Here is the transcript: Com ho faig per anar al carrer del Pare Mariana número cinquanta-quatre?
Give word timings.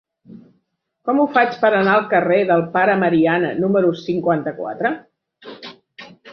Com 1.09 1.19
ho 1.19 1.25
faig 1.35 1.59
per 1.65 1.71
anar 1.81 1.93
al 1.97 2.07
carrer 2.15 2.41
del 2.53 2.65
Pare 2.79 2.97
Mariana 3.03 3.53
número 3.61 3.95
cinquanta-quatre? 4.03 4.95